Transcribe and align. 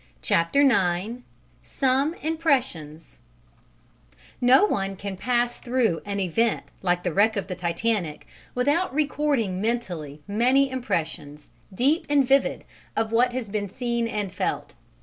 CHAPTER 0.23 0.61
IX 0.61 1.17
SOME 1.61 2.15
IMPRESSIONS 2.23 3.19
No 4.41 4.65
one 4.65 4.95
can 4.95 5.15
pass 5.15 5.59
through 5.59 6.01
an 6.07 6.19
event 6.19 6.63
like 6.81 7.03
the 7.03 7.13
wreck 7.13 7.37
of 7.37 7.45
the 7.45 7.53
Titanic 7.53 8.25
without 8.55 8.91
recording 8.95 9.61
mentally 9.61 10.23
many 10.27 10.71
impressions, 10.71 11.51
deep 11.71 12.07
and 12.09 12.25
vivid, 12.25 12.63
of 12.95 13.11
what 13.11 13.31
has 13.33 13.47
been 13.49 13.69
seen 13.69 14.07
and 14.07 14.31
felt. 14.31 14.73